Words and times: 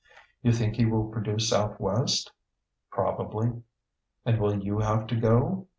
"You 0.41 0.51
think 0.51 0.77
he 0.77 0.85
will 0.87 1.11
produce 1.11 1.53
out 1.53 1.79
West?" 1.79 2.31
"Probably." 2.89 3.61
"And 4.25 4.39
will 4.41 4.57
you 4.57 4.79
have 4.79 5.05
to 5.05 5.15
go?" 5.15 5.67